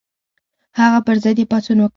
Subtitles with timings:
[0.79, 1.89] هغه پر ضد یې پاڅون وکړ.